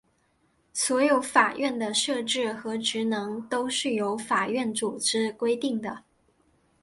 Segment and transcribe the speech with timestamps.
[0.73, 6.03] 所有法院的设置和职能都是由法院组织法规定的。